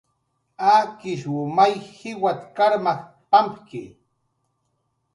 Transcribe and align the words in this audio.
Akishw 0.71 1.35
may 1.55 1.73
jiwat 1.97 2.39
karmaj 2.55 2.99
pampki 3.29 3.83